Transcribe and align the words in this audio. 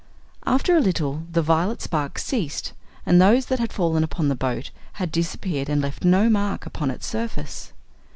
After 0.47 0.75
a 0.75 0.79
little 0.81 1.25
the 1.31 1.43
violet 1.43 1.79
sparks 1.79 2.25
ceased, 2.25 2.73
and 3.05 3.21
those 3.21 3.45
that 3.45 3.59
had 3.59 3.71
fallen 3.71 4.03
upon 4.03 4.29
the 4.29 4.35
boat 4.35 4.71
had 4.93 5.11
disappeared 5.11 5.69
and 5.69 5.79
left 5.79 6.03
no 6.03 6.27
mark 6.27 6.65
upon 6.65 6.89
its 6.89 7.05
surface. 7.05 7.71